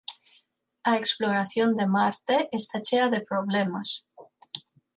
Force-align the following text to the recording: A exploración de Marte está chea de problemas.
A 0.91 0.93
exploración 1.01 1.69
de 1.79 1.85
Marte 1.95 2.35
está 2.59 2.77
chea 2.87 3.07
de 3.13 3.21
problemas. 3.29 3.89